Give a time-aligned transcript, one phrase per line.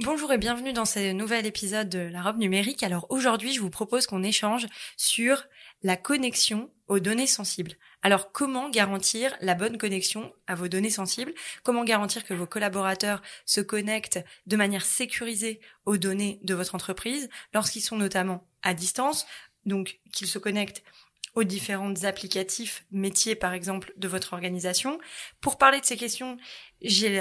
[0.00, 2.82] Bonjour et bienvenue dans ce nouvel épisode de la robe numérique.
[2.82, 4.66] Alors aujourd'hui, je vous propose qu'on échange
[4.98, 5.46] sur
[5.82, 7.72] la connexion aux données sensibles.
[8.02, 11.32] Alors comment garantir la bonne connexion à vos données sensibles?
[11.62, 17.30] Comment garantir que vos collaborateurs se connectent de manière sécurisée aux données de votre entreprise
[17.54, 19.26] lorsqu'ils sont notamment à distance,
[19.64, 20.84] donc qu'ils se connectent
[21.36, 24.98] aux différentes applicatifs métiers, par exemple, de votre organisation.
[25.40, 26.38] Pour parler de ces questions,
[26.82, 27.20] j'ai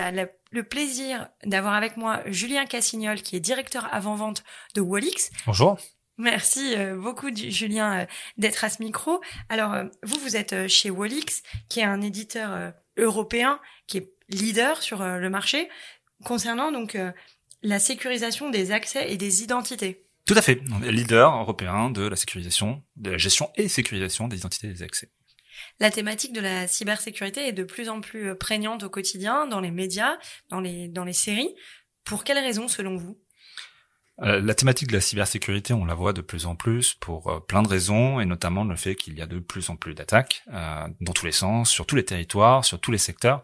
[0.52, 5.30] le plaisir d'avoir avec moi Julien Cassignol, qui est directeur avant-vente de Wallix.
[5.46, 5.78] Bonjour.
[6.18, 8.06] Merci euh, beaucoup, Julien, euh,
[8.38, 9.20] d'être à ce micro.
[9.50, 14.82] Alors, euh, vous, vous êtes chez Wallix, qui est un éditeur européen, qui est leader
[14.82, 15.70] sur le marché,
[16.24, 16.98] concernant donc
[17.62, 20.05] la sécurisation des accès et des identités.
[20.26, 20.62] Tout à fait.
[20.82, 25.12] Leader européen de la sécurisation, de la gestion et sécurisation des identités et des accès.
[25.80, 29.72] La thématique de la cybersécurité est de plus en plus prégnante au quotidien, dans les
[29.72, 30.18] médias,
[30.50, 31.54] dans les, dans les séries.
[32.04, 33.18] Pour quelles raisons, selon vous?
[34.22, 37.40] Euh, la thématique de la cybersécurité, on la voit de plus en plus pour euh,
[37.42, 40.44] plein de raisons, et notamment le fait qu'il y a de plus en plus d'attaques
[40.54, 43.44] euh, dans tous les sens, sur tous les territoires, sur tous les secteurs,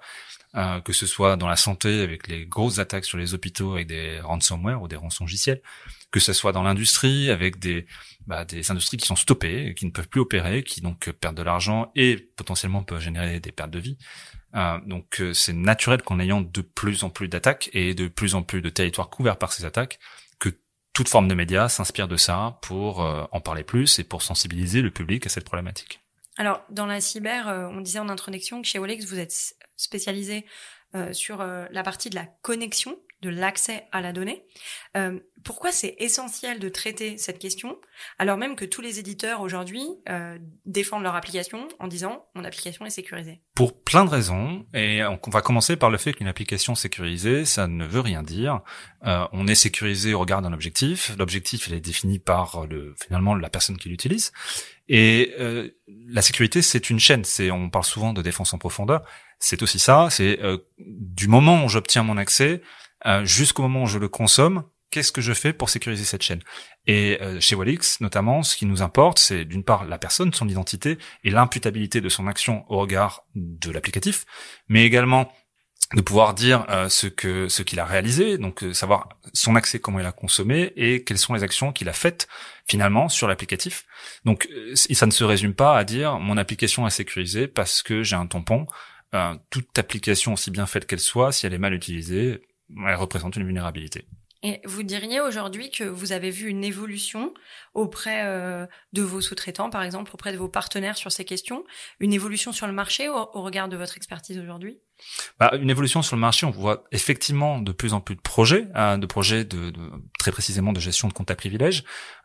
[0.54, 4.20] que ce soit dans la santé avec les grosses attaques sur les hôpitaux avec des
[4.20, 5.62] ransomware ou des rançongiciels,
[6.12, 7.86] que ce soit dans l'industrie avec des
[8.28, 11.44] bah, des industries qui sont stoppées, qui ne peuvent plus opérer, qui donc perdent de
[11.44, 13.98] l'argent et potentiellement peuvent générer des pertes de vie.
[14.86, 18.62] donc c'est naturel qu'en ayant de plus en plus d'attaques et de plus en plus
[18.62, 20.00] de territoires couverts par ces attaques,
[20.94, 24.82] toute forme de médias s'inspire de ça pour euh, en parler plus et pour sensibiliser
[24.82, 26.01] le public à cette problématique.
[26.38, 30.46] Alors, dans la cyber, euh, on disait en introduction que chez Olex, vous êtes spécialisé
[30.96, 34.44] euh, sur la partie de la connexion de l'accès à la donnée.
[34.98, 37.78] Euh, pourquoi c'est essentiel de traiter cette question
[38.20, 42.86] alors même que tous les éditeurs aujourd'hui euh, défendent leur application en disant mon application
[42.86, 46.76] est sécurisée Pour plein de raisons, et on va commencer par le fait qu'une application
[46.76, 48.62] sécurisée, ça ne veut rien dire.
[49.06, 51.16] Euh, on est sécurisé au regard d'un objectif.
[51.18, 54.32] L'objectif, il est défini par le, finalement la personne qui l'utilise.
[54.90, 57.24] Et euh, la sécurité, c'est une chaîne.
[57.24, 59.04] C'est, on parle souvent de défense en profondeur.
[59.40, 60.10] C'est aussi ça.
[60.12, 62.62] C'est euh, du moment où j'obtiens mon accès
[63.06, 66.42] euh, jusqu'au moment où je le consomme, qu'est-ce que je fais pour sécuriser cette chaîne?
[66.86, 70.48] Et euh, chez Wallix, notamment, ce qui nous importe, c'est d'une part la personne, son
[70.48, 74.26] identité et l'imputabilité de son action au regard de l'applicatif,
[74.68, 75.32] mais également
[75.96, 80.00] de pouvoir dire euh, ce que ce qu'il a réalisé, donc savoir son accès, comment
[80.00, 82.30] il a consommé et quelles sont les actions qu'il a faites
[82.66, 83.86] finalement sur l'applicatif.
[84.24, 88.16] Donc ça ne se résume pas à dire mon application est sécurisée parce que j'ai
[88.16, 88.68] un tampon.
[89.50, 92.42] toute application aussi bien faite qu'elle soit, si elle est mal utilisée,
[92.88, 94.06] elle représente une vulnérabilité.
[94.44, 97.34] Et vous diriez aujourd'hui que vous avez vu une évolution
[97.76, 101.64] auprès euh, de vos sous-traitants, par exemple, auprès de vos partenaires sur ces questions,
[102.00, 104.80] une évolution sur le marché au regard de votre expertise aujourd'hui?
[105.40, 108.68] Bah, une évolution sur le marché, on voit effectivement de plus en plus de projets,
[108.76, 109.82] hein, de projets de, de,
[110.20, 111.84] très précisément de gestion de comptes à privilèges,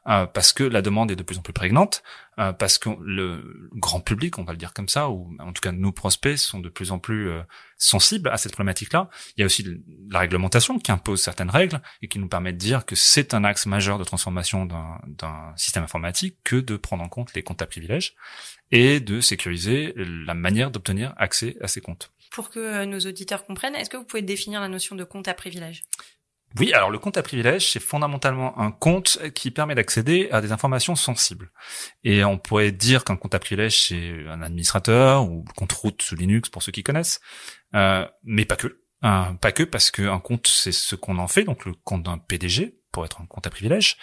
[0.09, 2.05] euh, parce que la demande est de plus en plus prégnante,
[2.39, 5.61] euh, parce que le grand public, on va le dire comme ça, ou en tout
[5.61, 7.43] cas nos prospects sont de plus en plus euh,
[7.77, 9.11] sensibles à cette problématique-là.
[9.37, 9.67] Il y a aussi
[10.09, 13.43] la réglementation qui impose certaines règles et qui nous permet de dire que c'est un
[13.43, 17.67] axe majeur de transformation d'un système informatique que de prendre en compte les comptes à
[17.67, 18.15] privilèges
[18.71, 22.13] et de sécuriser la manière d'obtenir accès à ces comptes.
[22.37, 25.27] Pour que euh, nos auditeurs comprennent, est-ce que vous pouvez définir la notion de compte
[25.27, 25.85] à privilège?
[26.59, 30.53] Oui, alors le compte à privilège, c'est fondamentalement un compte qui permet d'accéder à des
[30.53, 31.51] informations sensibles.
[32.05, 36.15] Et on pourrait dire qu'un compte à privilège, c'est un administrateur ou compte route sous
[36.15, 37.21] Linux pour ceux qui connaissent,
[37.75, 38.83] euh, mais pas que.
[39.03, 42.19] Euh, pas que parce qu'un compte, c'est ce qu'on en fait, donc le compte d'un
[42.19, 43.99] PDG, pour être un compte à privilège,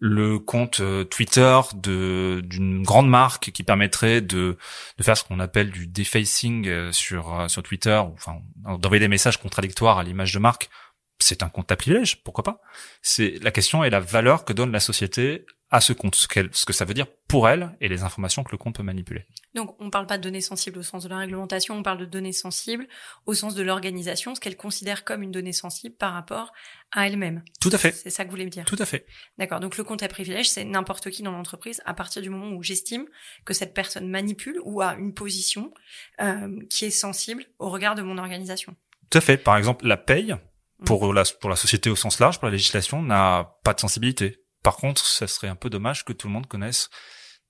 [0.00, 4.58] le compte euh, Twitter de d'une grande marque qui permettrait de,
[4.98, 8.40] de faire ce qu'on appelle du defacing euh, sur euh, sur Twitter, enfin
[8.80, 10.70] d'envoyer des messages contradictoires à l'image de marque,
[11.20, 12.60] c'est un compte à privilège, pourquoi pas?
[13.00, 16.66] C'est la question est la valeur que donne la société à ce compte, ce, ce
[16.66, 19.24] que ça veut dire pour elle et les informations que le compte peut manipuler.
[19.54, 21.96] Donc, on ne parle pas de données sensibles au sens de la réglementation, on parle
[21.96, 22.86] de données sensibles
[23.24, 26.52] au sens de l'organisation, ce qu'elle considère comme une donnée sensible par rapport
[26.92, 27.42] à elle-même.
[27.58, 27.92] Tout à fait.
[27.92, 28.66] C'est ça que vous voulez me dire.
[28.66, 29.06] Tout à fait.
[29.38, 29.60] D'accord.
[29.60, 32.62] Donc, le compte à privilège, c'est n'importe qui dans l'entreprise à partir du moment où
[32.62, 33.06] j'estime
[33.46, 35.72] que cette personne manipule ou a une position
[36.20, 38.76] euh, qui est sensible au regard de mon organisation.
[39.08, 39.38] Tout à fait.
[39.38, 40.34] Par exemple, la paye,
[40.84, 44.41] pour la, pour la société au sens large, pour la législation, n'a pas de sensibilité.
[44.62, 46.88] Par contre, ça serait un peu dommage que tout le monde connaisse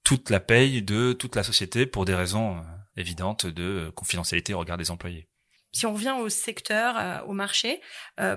[0.05, 2.63] toute la paye de toute la société pour des raisons euh,
[2.97, 5.29] évidentes de euh, confidentialité au regard des employés.
[5.75, 7.81] Si on revient au secteur, euh, au marché,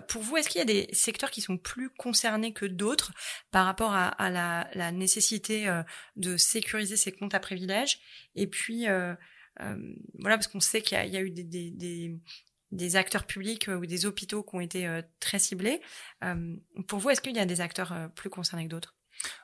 [0.07, 3.11] pour vous, est-ce qu'il y a des secteurs qui sont plus concernés que d'autres
[3.51, 5.69] par rapport à, la, nécessité
[6.15, 7.99] de sécuriser ces comptes à privilèges?
[8.35, 12.17] Et puis, voilà, parce qu'on sait qu'il y, y, a eu des, des, des,
[12.71, 15.81] des acteurs publics ou des hôpitaux qui ont été très ciblés.
[16.87, 18.95] pour vous, est-ce qu'il y a des acteurs plus concernés que d'autres?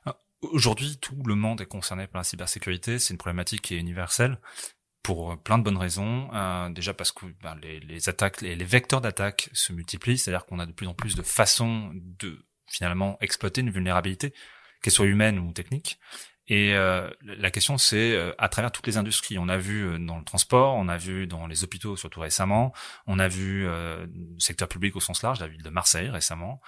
[0.06, 2.98] Ah, Aujourd'hui, tout le monde est concerné par la cybersécurité.
[2.98, 4.40] C'est une problématique qui est universelle
[5.04, 6.30] pour plein de bonnes raisons.
[6.34, 10.46] Euh, déjà parce que ben, les, les, attaques, les, les vecteurs d'attaque se multiplient, c'est-à-dire
[10.46, 14.34] qu'on a de plus en plus de façons de finalement exploiter une vulnérabilité,
[14.82, 16.00] qu'elle soit humaine ou technique.
[16.48, 19.38] Et euh, la question, c'est euh, à travers toutes les industries.
[19.38, 22.74] On a vu euh, dans le transport, on a vu dans les hôpitaux, surtout récemment,
[23.08, 26.62] on a vu euh, le secteur public au sens large, la ville de Marseille récemment.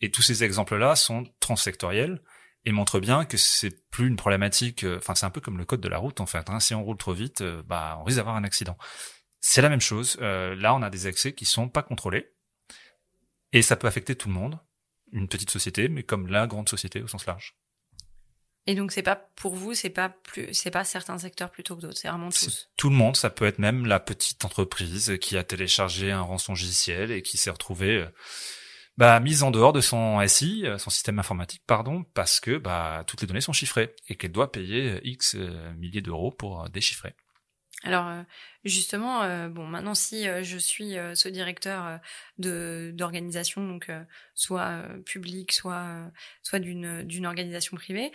[0.00, 2.20] et tous ces exemples-là sont transsectoriels
[2.64, 4.84] et montre bien que c'est plus une problématique.
[4.84, 6.50] Euh, enfin, c'est un peu comme le code de la route en fait.
[6.50, 6.60] Hein.
[6.60, 8.76] Si on roule trop vite, euh, bah, on risque d'avoir un accident.
[9.40, 10.18] C'est la même chose.
[10.20, 12.32] Euh, là, on a des accès qui sont pas contrôlés
[13.52, 14.58] et ça peut affecter tout le monde,
[15.12, 17.56] une petite société, mais comme la grande société au sens large.
[18.66, 21.80] Et donc c'est pas pour vous, c'est pas plus, c'est pas certains secteurs plutôt que
[21.80, 22.68] d'autres, c'est vraiment tous.
[22.76, 26.52] Tout le monde, ça peut être même la petite entreprise qui a téléchargé un rançon
[26.52, 28.06] logiciel et qui s'est retrouvée
[29.00, 33.02] bah, mise en dehors de son SI, euh, son système informatique, pardon, parce que bah,
[33.06, 36.68] toutes les données sont chiffrées et qu'elle doit payer euh, X euh, milliers d'euros pour
[36.68, 37.14] déchiffrer.
[37.82, 38.24] Alors
[38.64, 41.98] justement, bon maintenant si je suis ce directeur
[42.38, 43.90] de d'organisation, donc
[44.34, 46.10] soit public, soit
[46.42, 48.12] soit d'une d'une organisation privée,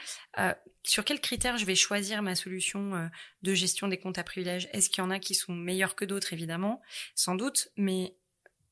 [0.84, 3.10] sur quels critères je vais choisir ma solution
[3.42, 4.70] de gestion des comptes à privilèges?
[4.72, 6.32] Est-ce qu'il y en a qui sont meilleurs que d'autres?
[6.32, 6.82] Évidemment,
[7.16, 8.16] sans doute, mais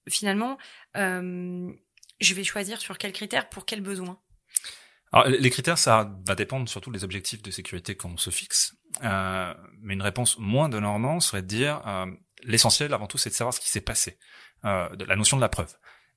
[0.08, 0.60] finalement
[0.94, 4.20] je vais choisir sur quels critères, pour quels besoins?
[5.12, 8.76] Alors, les critères, ça va dépendre surtout des objectifs de sécurité qu'on se fixe.
[9.04, 12.06] Euh, mais une réponse moins de normand serait de dire euh,
[12.44, 14.18] l'essentiel avant tout, c'est de savoir ce qui s'est passé,
[14.66, 15.74] euh, de la notion de la preuve.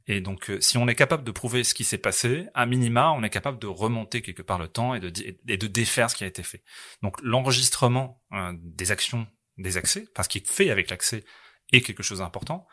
[0.08, 3.11] Et donc, euh, si on est capable de prouver ce qui s'est passé, à minima,
[3.12, 5.12] on est capable de remonter quelque part le temps et de,
[5.49, 6.62] et de défaire ce qui a été fait.
[7.02, 9.26] Donc, l'enregistrement euh, des actions,
[9.58, 11.25] des accès, parce qu'il fait avec l'accès,
[11.73, 12.67] est quelque chose d'important.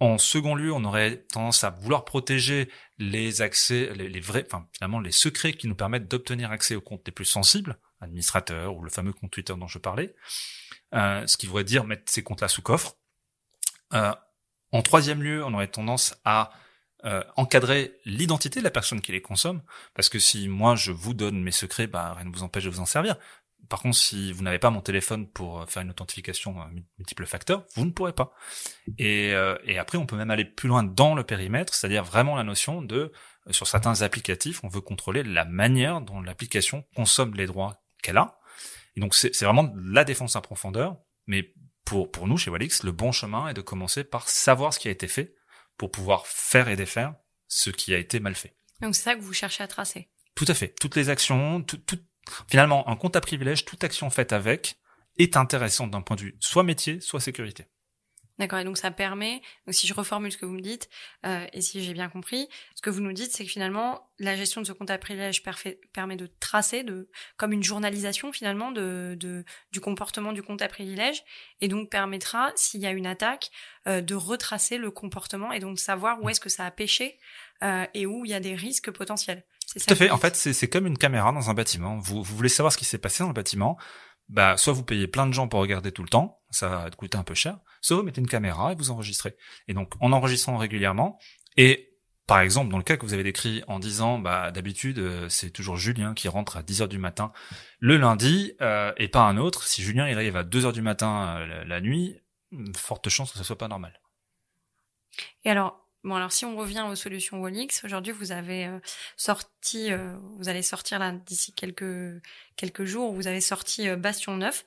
[0.00, 5.00] En second lieu, on aurait tendance à vouloir protéger les accès, les, vrais, enfin finalement
[5.00, 8.90] les secrets qui nous permettent d'obtenir accès aux comptes les plus sensibles, administrateurs ou le
[8.90, 10.14] fameux compte Twitter dont je parlais,
[10.94, 12.96] euh, ce qui voudrait dire mettre ces comptes-là sous coffre.
[13.94, 14.14] Euh,
[14.72, 16.50] en troisième lieu, on aurait tendance à
[17.04, 19.62] euh, encadrer l'identité de la personne qui les consomme,
[19.94, 22.70] parce que si moi je vous donne mes secrets, bah rien ne vous empêche de
[22.70, 23.16] vous en servir.
[23.68, 27.26] Par contre, si vous n'avez pas mon téléphone pour euh, faire une authentification à multiples
[27.26, 28.32] facteurs, vous ne pourrez pas.
[28.96, 32.36] Et, euh, et après, on peut même aller plus loin dans le périmètre, c'est-à-dire vraiment
[32.36, 33.12] la notion de,
[33.46, 38.16] euh, sur certains applicatifs, on veut contrôler la manière dont l'application consomme les droits qu'elle
[38.16, 38.38] a.
[38.96, 40.96] Et donc, c'est vraiment la défense en profondeur.
[41.26, 41.54] Mais
[41.84, 44.88] pour, pour nous, chez Walix, le bon chemin est de commencer par savoir ce qui
[44.88, 45.34] a été fait
[45.76, 47.14] pour pouvoir faire et défaire
[47.46, 48.56] ce qui a été mal fait.
[48.80, 50.10] Donc, c'est ça que vous cherchez à tracer.
[50.34, 50.74] Tout à fait.
[50.80, 51.98] Toutes les actions, tout, tout,
[52.48, 54.78] Finalement, un compte à privilège, toute action faite avec
[55.16, 57.66] est intéressante d'un point de vue soit métier, soit sécurité.
[58.38, 60.88] D'accord, et donc ça permet, donc si je reformule ce que vous me dites,
[61.26, 64.36] euh, et si j'ai bien compris, ce que vous nous dites, c'est que finalement, la
[64.36, 65.42] gestion de ce compte à privilège
[65.92, 70.68] permet de tracer, de, comme une journalisation finalement de, de, du comportement du compte à
[70.68, 71.24] privilège,
[71.60, 73.50] et donc permettra, s'il y a une attaque,
[73.88, 77.18] euh, de retracer le comportement et donc de savoir où est-ce que ça a pêché
[77.64, 79.44] euh, et où il y a des risques potentiels.
[79.72, 80.10] Tout à fait.
[80.10, 81.98] En fait, c'est comme une caméra dans un bâtiment.
[81.98, 83.76] Vous, vous voulez savoir ce qui s'est passé dans le bâtiment.
[84.28, 87.16] Bah, soit vous payez plein de gens pour regarder tout le temps, ça va coûter
[87.16, 89.36] un peu cher, soit vous mettez une caméra et vous enregistrez.
[89.68, 91.18] Et donc, en enregistrant régulièrement,
[91.56, 91.88] et
[92.28, 95.48] par exemple, dans le cas que vous avez décrit en disant, bah d'habitude euh, c'est
[95.48, 97.32] toujours Julien qui rentre à 10 heures du matin
[97.80, 99.62] le lundi euh, et pas un autre.
[99.62, 102.20] Si Julien il arrive à 2 heures du matin euh, la, nuit,
[102.76, 103.98] forte chance que ce soit pas normal.
[105.44, 108.78] Et alors, Bon, alors si on revient aux solutions Wallix, aujourd'hui vous avez euh,
[109.16, 112.22] sorti, euh, vous allez sortir là d'ici quelques
[112.56, 114.64] quelques jours, vous avez sorti euh, Bastion 9.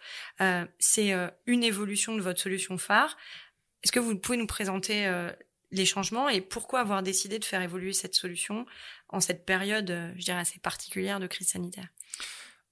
[0.79, 1.13] c'est
[1.45, 3.17] une évolution de votre solution phare.
[3.83, 5.09] Est-ce que vous pouvez nous présenter
[5.71, 8.65] les changements et pourquoi avoir décidé de faire évoluer cette solution
[9.09, 11.87] en cette période, euh, je dirais, assez particulière de crise sanitaire?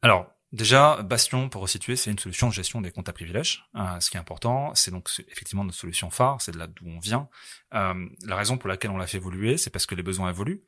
[0.02, 3.66] Alors, déjà, Bastion, pour resituer, c'est une solution de gestion des comptes à privilèges.
[3.76, 6.88] Euh, ce qui est important, c'est donc effectivement notre solution phare, c'est de là d'où
[6.88, 7.30] on vient.
[7.74, 10.64] Euh, la raison pour laquelle on l'a fait évoluer, c'est parce que les besoins évoluent.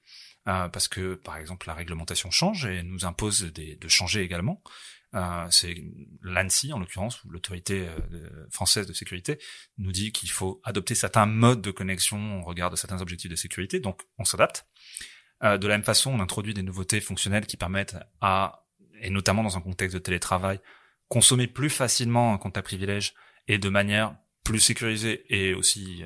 [0.47, 4.63] Euh, parce que, par exemple, la réglementation change et nous impose de changer également.
[5.49, 5.75] C'est
[6.21, 7.87] l'ANSI en l'occurrence, ou l'autorité
[8.49, 9.37] française de sécurité,
[9.77, 13.35] nous dit qu'il faut adopter certains modes de connexion au regard de certains objectifs de
[13.35, 14.65] sécurité, donc on s'adapte.
[15.41, 18.61] De la même façon, on introduit des nouveautés fonctionnelles qui permettent à,
[19.01, 20.59] et notamment dans un contexte de télétravail,
[21.07, 23.13] consommer plus facilement un compte à privilège
[23.47, 26.03] et de manière plus sécurisée et aussi,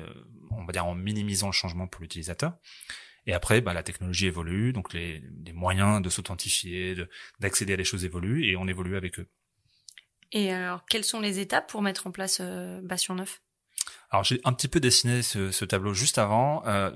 [0.50, 2.54] on va dire, en minimisant le changement pour l'utilisateur.
[3.26, 6.94] Et après, bah, la technologie évolue, donc les, les moyens de s'authentifier,
[7.40, 9.28] d'accéder à des choses évoluent, et on évolue avec eux.
[10.32, 13.40] Et alors, quelles sont les étapes pour mettre en place euh, Bastion 9
[14.10, 16.64] Alors, j'ai un petit peu dessiné ce, ce tableau juste avant.
[16.66, 16.90] Euh,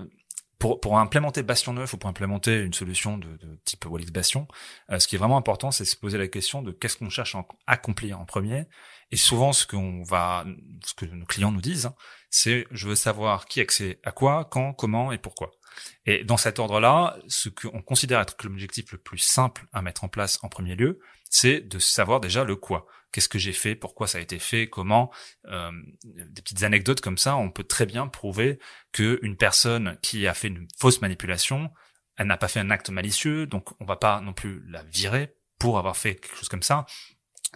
[0.61, 3.26] pour, pour implémenter Bastion 9 ou pour implémenter une solution de,
[3.64, 4.47] type Wallis Bastion,
[4.90, 7.35] euh, ce qui est vraiment important, c'est se poser la question de qu'est-ce qu'on cherche
[7.35, 8.67] à accomplir en premier.
[9.11, 10.45] Et souvent, ce qu'on va,
[10.85, 11.95] ce que nos clients nous disent, hein,
[12.29, 15.50] c'est je veux savoir qui accède à quoi, quand, comment et pourquoi.
[16.05, 20.09] Et dans cet ordre-là, ce qu'on considère être l'objectif le plus simple à mettre en
[20.09, 21.00] place en premier lieu,
[21.31, 22.87] c'est de savoir déjà le quoi.
[23.12, 25.11] Qu'est-ce que j'ai fait, pourquoi ça a été fait, comment.
[25.47, 25.73] Euh,
[26.05, 28.59] des petites anecdotes comme ça, on peut très bien prouver
[28.93, 31.71] qu'une personne qui a fait une fausse manipulation,
[32.17, 35.35] elle n'a pas fait un acte malicieux, donc on va pas non plus la virer
[35.59, 36.87] pour avoir fait quelque chose comme ça.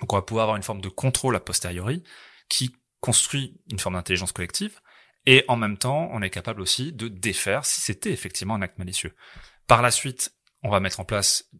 [0.00, 2.02] Donc on va pouvoir avoir une forme de contrôle a posteriori
[2.48, 4.80] qui construit une forme d'intelligence collective
[5.26, 8.78] et en même temps, on est capable aussi de défaire si c'était effectivement un acte
[8.78, 9.14] malicieux.
[9.66, 11.50] Par la suite, on va mettre en place,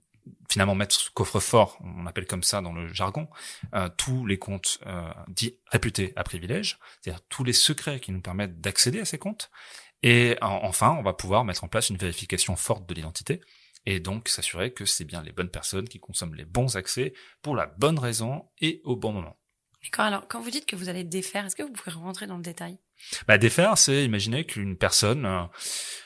[0.51, 3.29] finalement mettre ce coffre-fort, on appelle comme ça dans le jargon,
[3.75, 8.21] euh, tous les comptes euh, dits réputés à privilège, c'est-à-dire tous les secrets qui nous
[8.21, 9.51] permettent d'accéder à ces comptes.
[10.03, 13.41] Et enfin, on va pouvoir mettre en place une vérification forte de l'identité
[13.87, 17.57] et donc s'assurer que c'est bien les bonnes personnes qui consomment les bons accès pour
[17.57, 19.39] la bonne raison et au bon moment.
[19.85, 20.07] D'accord.
[20.07, 22.43] Alors, quand vous dites que vous allez défaire, est-ce que vous pouvez rentrer dans le
[22.43, 22.79] détail?
[23.29, 25.43] Bah, défaire, c'est imaginer qu'une personne, euh,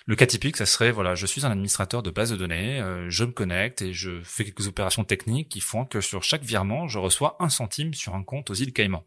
[0.06, 3.08] le cas typique, ça serait voilà, je suis un administrateur de base de données, euh,
[3.08, 6.88] je me connecte et je fais quelques opérations techniques qui font que sur chaque virement,
[6.88, 9.06] je reçois un centime sur un compte aux îles Caïmans.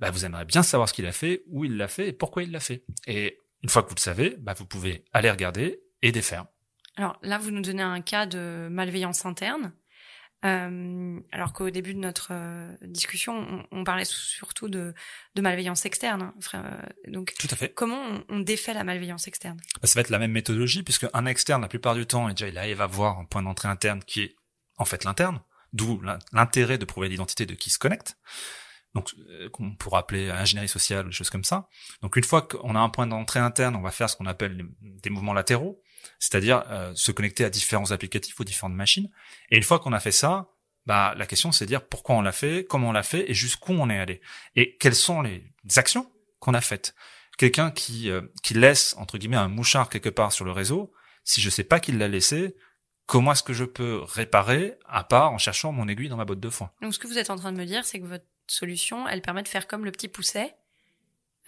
[0.00, 2.42] Bah, vous aimeriez bien savoir ce qu'il a fait, où il l'a fait et pourquoi
[2.42, 2.84] il l'a fait.
[3.06, 6.46] Et une fois que vous le savez, bah, vous pouvez aller regarder et défaire.
[6.96, 9.72] Alors là, vous nous donnez un cas de malveillance interne.
[10.46, 14.94] Euh, alors qu'au début de notre euh, discussion, on, parlait surtout de,
[15.34, 16.22] de malveillance externe.
[16.22, 17.74] Hein, euh, donc, Tout à fait.
[17.74, 19.58] comment on, défait la malveillance externe?
[19.80, 22.48] Bah, Ça va être la même méthodologie, puisque un externe, la plupart du temps, déjà
[22.48, 24.36] il à voir un point d'entrée interne qui est
[24.76, 25.40] en fait l'interne,
[25.72, 26.00] d'où
[26.32, 28.16] l'intérêt de prouver l'identité de qui se connecte.
[28.94, 29.14] Donc,
[29.52, 31.68] qu'on pourrait appeler ingénierie sociale ou des choses comme ça.
[32.00, 34.66] Donc, une fois qu'on a un point d'entrée interne, on va faire ce qu'on appelle
[34.80, 35.82] des mouvements latéraux
[36.18, 39.10] c'est-à-dire euh, se connecter à différents applicatifs ou différentes machines.
[39.50, 40.48] Et une fois qu'on a fait ça,
[40.86, 43.34] bah la question c'est de dire pourquoi on l'a fait, comment on l'a fait et
[43.34, 44.20] jusqu'où on est allé
[44.54, 45.44] et quelles sont les
[45.76, 46.94] actions qu'on a faites?
[47.38, 50.92] Quelqu'un qui euh, qui laisse entre guillemets un mouchard quelque part sur le réseau,
[51.24, 52.56] si je sais pas qui l'a laissé,
[53.06, 56.40] comment est-ce que je peux réparer à part en cherchant mon aiguille dans ma botte
[56.40, 56.70] de foin?
[56.82, 59.22] Donc ce que vous êtes en train de me dire, c'est que votre solution, elle
[59.22, 60.54] permet de faire comme le petit pousset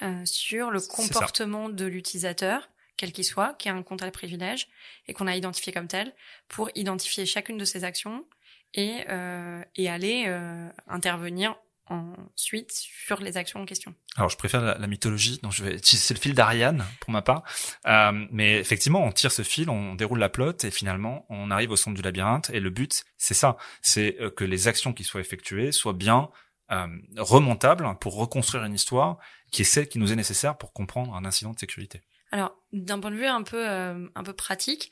[0.02, 2.68] euh, sur le comportement de l'utilisateur
[2.99, 4.69] quel qu'il soit, qui a un compte à privilège
[5.07, 6.12] et qu'on a identifié comme tel,
[6.49, 8.26] pour identifier chacune de ces actions
[8.75, 11.57] et, euh, et aller euh, intervenir
[11.90, 13.95] ensuite sur les actions en question.
[14.17, 17.43] Alors je préfère la, mythologie, donc je vais c'est le fil d'Ariane pour ma part,
[17.87, 21.71] euh, mais effectivement on tire ce fil, on déroule la plotte et finalement on arrive
[21.71, 25.05] au centre du labyrinthe et le but c'est ça, c'est euh, que les actions qui
[25.05, 26.31] soient effectuées soient bien
[26.71, 26.87] euh,
[27.17, 29.19] remontables pour reconstruire une histoire
[29.50, 32.02] qui est celle qui nous est nécessaire pour comprendre un incident de sécurité.
[32.30, 34.90] Alors, d'un point de vue un peu, euh, un peu pratique,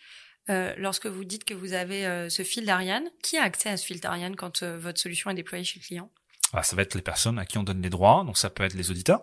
[0.49, 3.77] euh, lorsque vous dites que vous avez euh, ce fil d'Ariane, qui a accès à
[3.77, 6.11] ce fil d'Ariane quand votre solution est déployée chez le client?
[6.53, 8.63] Ah, Ça va être les personnes à qui on donne les droits, donc ça peut
[8.63, 9.23] être les auditeurs,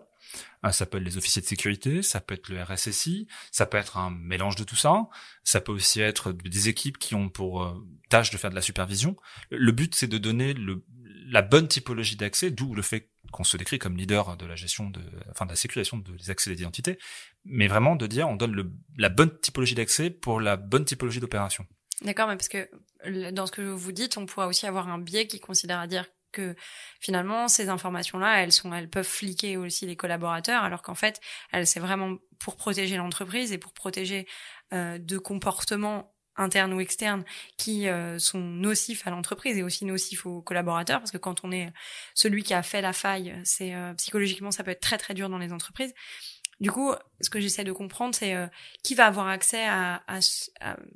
[0.72, 3.98] ça peut être les officiers de sécurité, ça peut être le RSSI, ça peut être
[3.98, 5.08] un mélange de tout ça,
[5.44, 9.16] ça peut aussi être des équipes qui ont pour tâche de faire de la supervision.
[9.50, 10.84] Le but, c'est de donner le,
[11.28, 14.90] la bonne typologie d'accès, d'où le fait qu'on se décrit comme leader de la gestion
[14.90, 16.98] de, enfin de la sécurisation des accès d'identité,
[17.44, 21.20] mais vraiment de dire on donne le, la bonne typologie d'accès pour la bonne typologie
[21.20, 21.66] d'opération.
[22.02, 22.70] D'accord, mais parce que
[23.32, 26.06] dans ce que vous dites, on pourra aussi avoir un biais qui considère à dire
[26.32, 26.56] que
[27.00, 31.20] finalement ces informations-là, elles sont, elles peuvent fliquer aussi les collaborateurs, alors qu'en fait,
[31.52, 34.28] elles c'est vraiment pour protéger l'entreprise et pour protéger
[34.74, 37.24] euh, de comportements internes ou externes
[37.58, 41.52] qui euh, sont nocifs à l'entreprise et aussi nocifs aux collaborateurs parce que quand on
[41.52, 41.72] est
[42.14, 45.30] celui qui a fait la faille, c'est euh, psychologiquement ça peut être très très dur
[45.30, 45.94] dans les entreprises.
[46.60, 48.38] Du coup, ce que j'essaie de comprendre, c'est
[48.84, 50.02] qui va avoir accès à,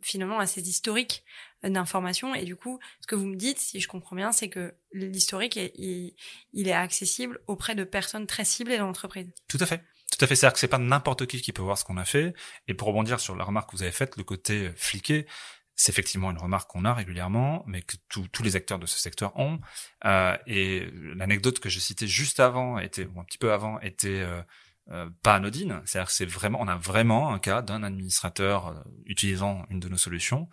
[0.02, 1.26] finalement à ces historiques
[1.62, 2.34] d'informations.
[2.36, 5.58] Et du coup, ce que vous me dites, si je comprends bien, c'est que l'historique,
[5.58, 6.14] il,
[6.54, 9.28] il est accessible auprès de personnes très ciblées dans l'entreprise.
[9.50, 9.84] Tout à fait.
[10.12, 10.36] Tout à fait.
[10.36, 12.34] C'est-à-dire que c'est pas n'importe qui qui peut voir ce qu'on a fait.
[12.68, 15.28] Et pour rebondir sur la remarque que vous avez faite, le côté fliqué,
[15.76, 19.38] c'est effectivement une remarque qu'on a régulièrement, mais que tous les acteurs de ce secteur
[19.38, 19.60] ont.
[20.06, 24.22] Euh, et l'anecdote que je citais juste avant, était ou un petit peu avant, était
[24.22, 24.42] euh,
[24.90, 25.82] euh, pas anodine.
[25.86, 28.74] C'est-à-dire que c'est vraiment, on a vraiment un cas d'un administrateur euh,
[29.06, 30.48] utilisant une de nos solutions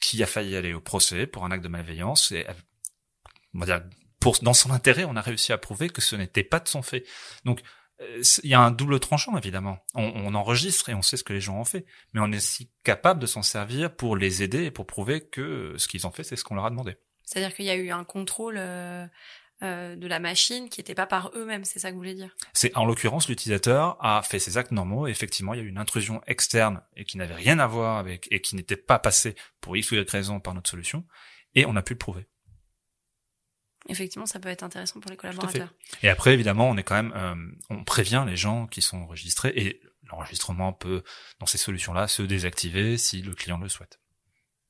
[0.00, 2.44] qui a failli aller au procès pour un acte de malveillance et
[3.54, 3.82] on va dire
[4.18, 6.82] pour dans son intérêt, on a réussi à prouver que ce n'était pas de son
[6.82, 7.04] fait.
[7.44, 7.62] Donc euh,
[8.00, 9.78] il y a un double tranchant évidemment.
[9.94, 12.70] On, enregistre et on sait ce que les gens ont fait, mais on est aussi
[12.84, 16.22] capable de s'en servir pour les aider et pour prouver que ce qu'ils ont fait,
[16.22, 16.96] c'est ce qu'on leur a demandé.
[17.24, 19.06] C'est-à-dire qu'il y a eu un contrôle euh,
[19.62, 22.34] euh, de la machine qui n'était pas par eux-mêmes, c'est ça que vous voulez dire?
[22.52, 25.08] C'est en l'occurrence l'utilisateur a fait ses actes normaux.
[25.08, 27.98] Et effectivement, il y a eu une intrusion externe et qui n'avait rien à voir
[27.98, 31.04] avec et qui n'était pas passée pour x ou y raison par notre solution,
[31.54, 32.28] et on a pu le prouver
[33.88, 35.74] effectivement, ça peut être intéressant pour les collaborateurs.
[36.02, 37.34] Et après, évidemment, on est quand même, euh,
[37.70, 39.80] on prévient les gens qui sont enregistrés et
[40.10, 41.02] l'enregistrement peut,
[41.40, 43.98] dans ces solutions-là, se désactiver si le client le souhaite.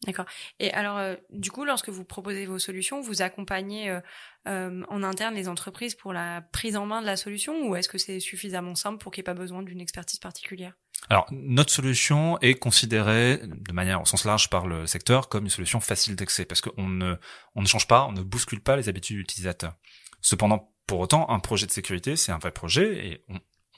[0.07, 0.27] D'accord.
[0.61, 4.01] Et alors, euh, du coup, lorsque vous proposez vos solutions, vous accompagnez euh,
[4.47, 7.89] euh, en interne les entreprises pour la prise en main de la solution ou est-ce
[7.89, 10.75] que c'est suffisamment simple pour qu'il n'y ait pas besoin d'une expertise particulière?
[11.09, 15.51] Alors, notre solution est considérée de manière au sens large par le secteur comme une
[15.51, 17.15] solution facile d'accès parce qu'on ne,
[17.55, 19.75] on ne change pas, on ne bouscule pas les habitudes utilisateurs.
[20.21, 23.25] Cependant, pour autant, un projet de sécurité, c'est un vrai projet et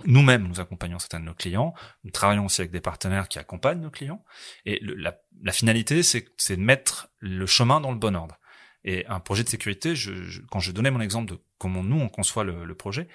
[0.07, 1.75] nous-mêmes, nous accompagnons certains de nos clients.
[2.05, 4.25] Nous travaillons aussi avec des partenaires qui accompagnent nos clients.
[4.65, 8.37] Et la, la, finalité, c'est de mettre le chemin dans le bon ordre.
[8.83, 12.09] Et un projet de sécurité, je, quand je donnais mon exemple de comment nous on
[12.09, 13.09] conçoit le, le projet,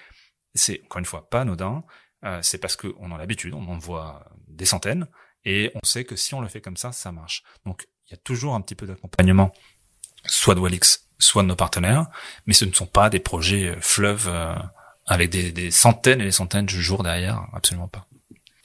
[0.54, 1.84] c'est encore une fois pas anodin.
[2.24, 5.06] Euh, c'est parce qu'on a l'habitude, on en voit des centaines,
[5.44, 7.42] et on sait que si on le fait comme ça, ça marche.
[7.64, 9.52] Donc il y a toujours un petit peu d'accompagnement,
[10.24, 12.06] soit de Walix, soit de nos partenaires,
[12.46, 14.54] mais ce ne sont pas des projets euh, fleuves euh,
[15.06, 18.06] avec des, des, centaines et des centaines de jours derrière, absolument pas.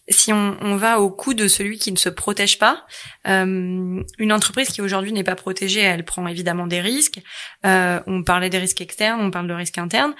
[0.10, 2.86] Si on, on, va au coût de celui qui ne se protège pas,
[3.28, 7.22] euh, une entreprise qui aujourd'hui n'est pas protégée, elle prend évidemment des risques.
[7.66, 10.14] Euh, on parlait des risques externes, on parle de risques internes.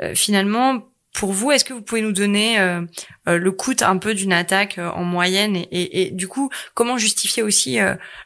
[0.00, 2.82] Euh, finalement, pour vous, est-ce que vous pouvez nous donner euh,
[3.28, 6.50] euh, le coût un peu d'une attaque euh, en moyenne et, et, et, du coup,
[6.74, 7.78] comment justifier aussi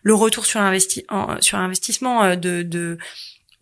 [0.02, 1.04] le retour sur, investi
[1.40, 2.98] sur investissement de, de,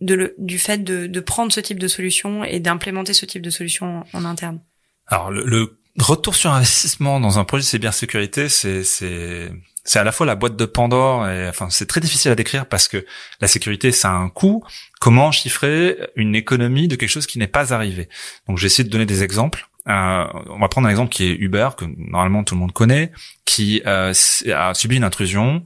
[0.01, 3.41] de le, du fait de, de, prendre ce type de solution et d'implémenter ce type
[3.41, 4.59] de solution en, interne?
[5.07, 9.51] Alors, le, le, retour sur investissement dans un projet de cybersécurité, c'est
[9.87, 12.65] c'est à la fois la boîte de Pandore et enfin c'est très difficile à décrire
[12.65, 13.05] parce que
[13.41, 14.63] la sécurité ça a un coût.
[14.99, 18.09] Comment chiffrer une économie de quelque chose qui n'est pas arrivé?
[18.47, 19.67] Donc j'ai essayé de donner des exemples.
[19.87, 23.13] Euh, on va prendre un exemple qui est Uber que normalement tout le monde connaît,
[23.45, 24.13] qui euh,
[24.53, 25.63] a subi une intrusion.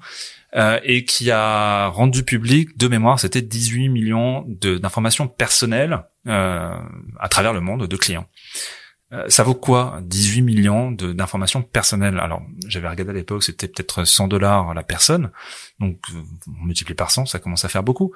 [0.53, 6.75] Euh, et qui a rendu public de mémoire, c'était 18 millions d'informations personnelles euh,
[7.21, 8.25] à travers le monde de clients.
[9.13, 12.19] Euh, ça vaut quoi 18 millions d'informations personnelles?
[12.19, 15.32] Alors, j'avais regardé à l'époque, c'était peut-être 100 dollars la personne.
[15.80, 18.13] Donc, euh, on multiplie par 100, ça commence à faire beaucoup.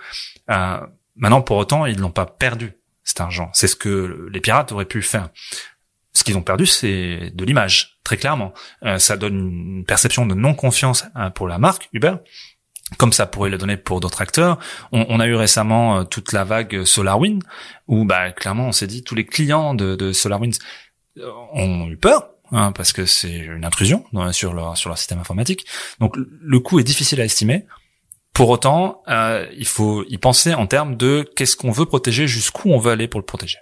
[0.50, 0.80] Euh,
[1.16, 3.50] maintenant, pour autant, ils l'ont pas perdu, cet argent.
[3.54, 5.30] C'est ce que les pirates auraient pu faire.
[6.14, 8.54] Ce qu'ils ont perdu, c'est de l'image, très clairement.
[8.84, 9.36] Euh, ça donne
[9.78, 12.16] une perception de non-confiance hein, pour la marque Uber,
[12.98, 14.58] comme ça pourrait le donner pour d'autres acteurs.
[14.94, 17.44] On, on, a eu récemment toute la vague SolarWind,
[17.88, 20.60] où bah, clairement on s'est dit tous les clients de, de SolarWinds
[21.54, 22.30] ont eu peur.
[22.52, 25.66] Hein, parce que c'est une intrusion sur leur sur leur système informatique.
[26.00, 27.66] Donc le coût est difficile à estimer.
[28.34, 32.70] Pour autant, euh, il faut y penser en termes de qu'est-ce qu'on veut protéger, jusqu'où
[32.70, 33.58] on veut aller pour le protéger.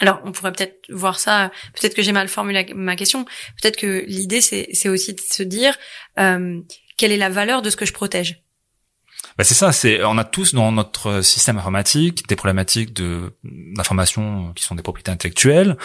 [0.00, 1.50] Alors, on pourrait peut-être voir ça.
[1.74, 3.24] Peut-être que j'ai mal formulé ma question.
[3.60, 5.76] Peut-être que l'idée, c'est aussi de se dire
[6.18, 6.60] euh,
[6.96, 8.43] quelle est la valeur de ce que je protège?
[9.36, 14.52] Bah c'est ça, c'est on a tous dans notre système informatique des problématiques de d'informations
[14.54, 15.76] qui sont des propriétés intellectuelles,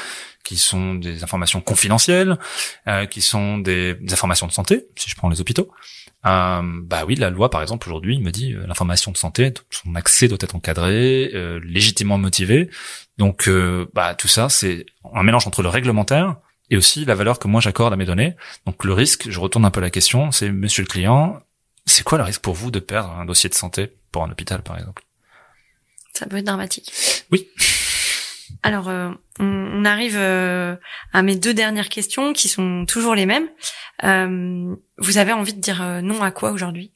[0.43, 2.38] qui sont des informations confidentielles,
[2.88, 5.71] euh, qui sont des, informations de santé, si je prends les hôpitaux.
[6.25, 9.95] Euh, bah oui, la loi par exemple aujourd'hui me dit euh, l'information de santé, son
[9.95, 12.69] accès doit être encadré, euh, légitimement motivé.
[13.17, 16.35] Donc euh, bah tout ça c'est un mélange entre le réglementaire
[16.69, 18.35] et aussi la valeur que moi j'accorde à mes données.
[18.67, 21.41] Donc le risque, je retourne un peu la question, c'est monsieur le client,
[21.89, 24.62] c'est quoi le risque pour vous de perdre un dossier de santé pour un hôpital,
[24.62, 25.04] par exemple?
[26.13, 26.91] Ça peut être dramatique.
[27.32, 27.47] Oui.
[28.63, 30.75] Alors, euh, on, arrive euh,
[31.13, 33.47] à mes deux dernières questions qui sont toujours les mêmes.
[34.04, 36.91] Euh, vous avez envie de dire non à quoi aujourd'hui?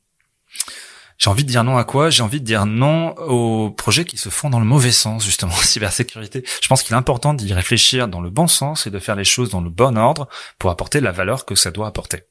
[1.17, 2.09] J'ai envie de dire non à quoi?
[2.09, 5.53] J'ai envie de dire non aux projets qui se font dans le mauvais sens, justement,
[5.57, 6.43] en cybersécurité.
[6.61, 9.23] Je pense qu'il est important d'y réfléchir dans le bon sens et de faire les
[9.23, 10.27] choses dans le bon ordre
[10.59, 12.23] pour apporter la valeur que ça doit apporter.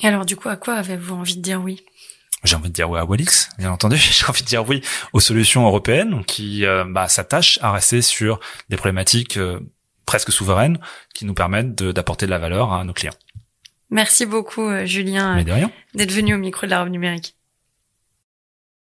[0.00, 1.84] Et alors, du coup, à quoi avez-vous envie de dire oui?
[2.44, 3.96] J'ai envie de dire oui à Walix, bien entendu.
[3.96, 4.82] J'ai envie de dire oui
[5.12, 9.58] aux solutions européennes qui euh, bah, s'attachent à rester sur des problématiques euh,
[10.06, 10.78] presque souveraines
[11.14, 13.14] qui nous permettent d'apporter de, la valeur à nos clients.
[13.90, 15.42] Merci beaucoup, euh, Julien,
[15.94, 17.37] d'être venu au micro de la robe numérique.